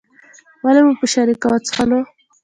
[0.63, 1.99] ولې مو په شریکه وڅښلو.